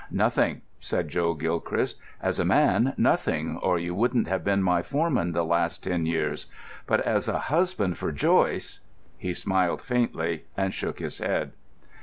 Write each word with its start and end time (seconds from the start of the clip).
"Nothing," 0.09 0.61
said 0.79 1.09
Joe 1.09 1.35
Gilchrist. 1.35 1.99
"As 2.23 2.39
a 2.39 2.43
man—nothing, 2.43 3.57
or 3.57 3.77
you 3.77 3.93
wouldn't 3.93 4.27
have 4.27 4.43
been 4.43 4.63
my 4.63 4.81
foreman 4.81 5.31
the 5.33 5.45
last 5.45 5.83
ten 5.83 6.07
years; 6.07 6.47
but 6.87 7.01
as 7.01 7.27
a 7.27 7.37
husband 7.37 7.99
for 7.99 8.11
Joyce——" 8.11 8.79
He 9.19 9.35
smiled 9.35 9.83
faintly 9.83 10.45
and 10.57 10.73
shook 10.73 10.97
his 10.97 11.19
head. 11.19 11.51